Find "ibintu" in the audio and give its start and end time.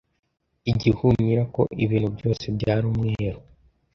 1.85-2.07